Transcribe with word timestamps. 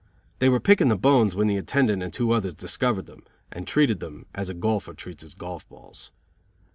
They 0.39 0.49
were 0.49 0.59
picking 0.59 0.87
the 0.87 0.97
bones 0.97 1.35
when 1.35 1.45
the 1.45 1.57
attendant 1.57 2.01
and 2.01 2.11
two 2.11 2.31
others 2.31 2.55
discovered 2.55 3.05
them 3.05 3.21
and 3.51 3.67
treated 3.67 3.99
them 3.99 4.25
as 4.33 4.49
a 4.49 4.55
golfer 4.55 4.95
treats 4.95 5.21
his 5.21 5.35
golf 5.35 5.69
balls. 5.69 6.11